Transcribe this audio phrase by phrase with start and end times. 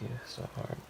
[0.00, 0.82] You so hard.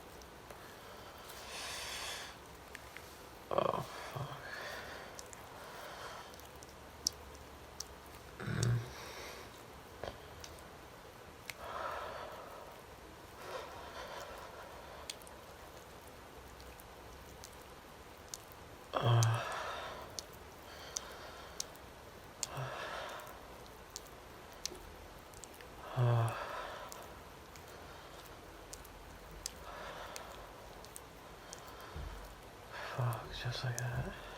[33.38, 34.29] just like that.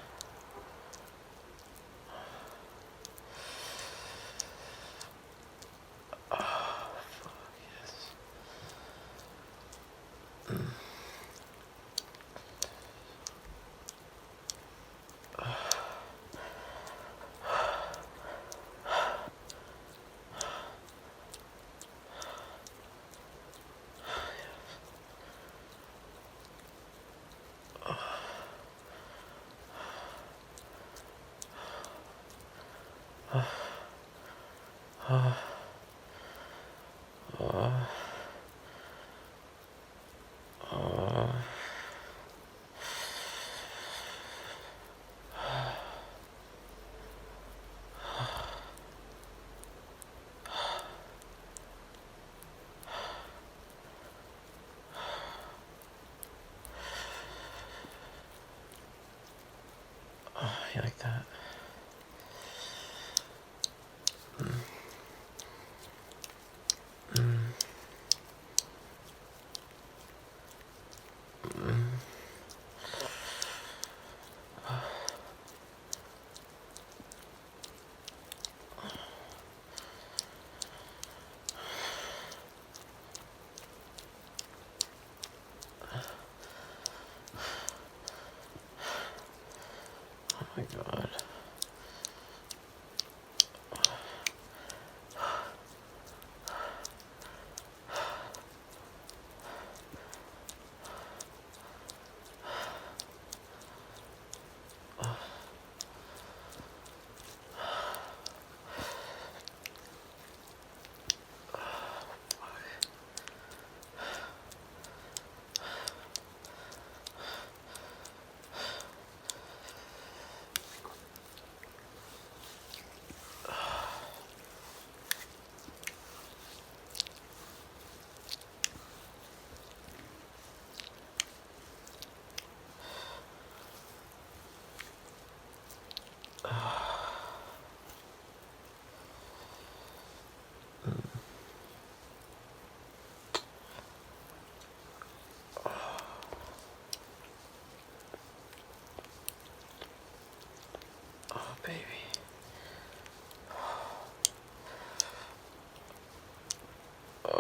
[33.32, 33.46] 아,
[35.08, 35.34] 아,
[37.40, 38.01] 아.
[90.56, 91.08] my god.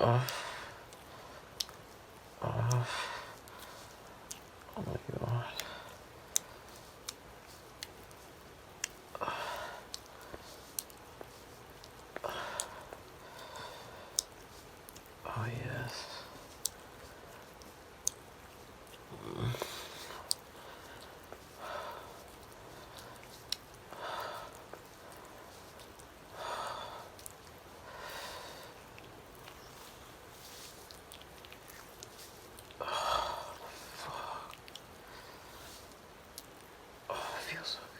[0.00, 0.26] 啊。
[37.62, 37.91] Yes.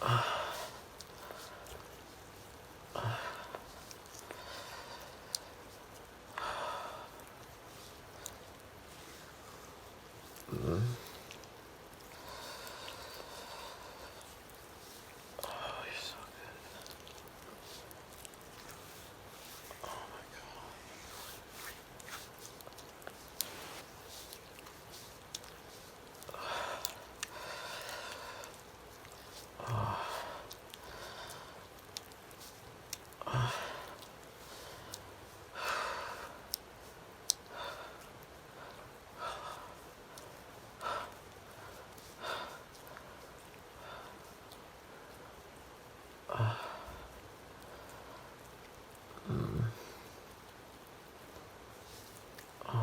[0.32, 0.39] Uh,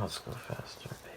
[0.07, 1.16] let's go faster.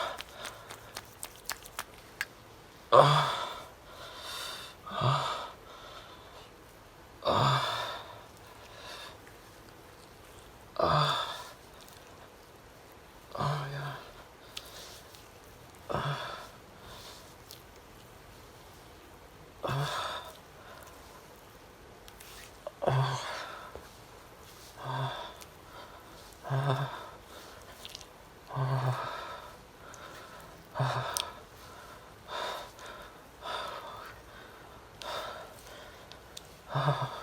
[36.73, 37.20] Oh.